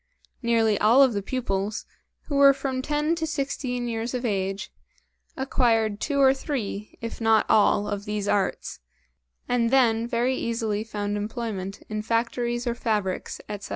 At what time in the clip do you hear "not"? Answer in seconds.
7.21-7.45